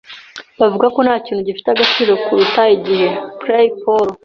Bavuga 0.59 0.87
ko 0.95 0.99
ntakintu 1.05 1.41
gifite 1.47 1.67
agaciro 1.71 2.11
kuruta 2.23 2.61
igihe. 2.75 3.09
(blay_paul) 3.41 4.07